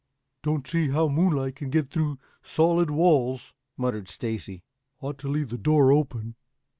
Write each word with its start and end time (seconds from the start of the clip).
"Don't 0.41 0.67
see 0.67 0.89
how 0.89 1.07
moonlight 1.09 1.57
can 1.57 1.69
get 1.69 1.91
through 1.91 2.17
solid 2.41 2.89
walls," 2.89 3.53
muttered 3.77 4.09
Stacy. 4.09 4.63
"Ought 4.99 5.19
to 5.19 5.27
leave 5.27 5.49
the 5.49 5.59
door 5.59 5.91
open." 5.91 6.33